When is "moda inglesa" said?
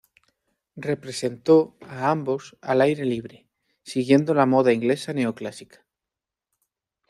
4.47-5.13